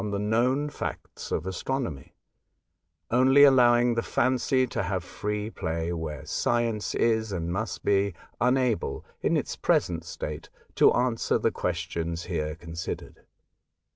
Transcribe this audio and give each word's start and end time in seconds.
viii 0.03 0.07
A 0.07 0.09
Voyage 0.09 0.17
to 0.17 0.17
Other 0.17 0.29
Worlds, 0.47 0.57
known 0.57 0.69
facts 0.71 1.31
of 1.31 1.45
astronomy, 1.45 2.15
only 3.11 3.43
allowing 3.43 3.93
the 3.93 4.01
fancy 4.01 4.65
to 4.65 4.81
have 4.81 5.03
free 5.03 5.51
play 5.51 5.93
where 5.93 6.25
science 6.25 6.95
is, 6.95 7.31
and 7.31 7.53
must 7.53 7.85
be, 7.85 8.15
unable, 8.39 9.05
in 9.21 9.37
its 9.37 9.55
present 9.55 10.03
state, 10.03 10.49
to 10.73 10.91
answer 10.93 11.37
the 11.37 11.51
questions 11.51 12.23
here 12.23 12.55
considered. 12.55 13.21